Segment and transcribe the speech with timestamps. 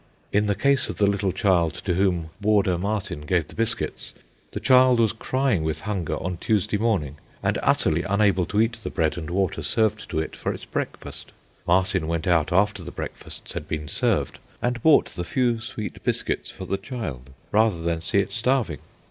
[0.33, 4.15] In the case of the little child to whom Warder Martin gave the biscuits,
[4.51, 8.89] the child was crying with hunger on Tuesday morning, and utterly unable to eat the
[8.89, 11.31] bread and water served to it for its breakfast.
[11.67, 16.49] Martin went out after the breakfasts had been served and bought the few sweet biscuits
[16.49, 18.79] for the child rather than see it starving.